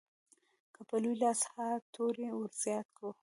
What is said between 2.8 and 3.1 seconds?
کړو.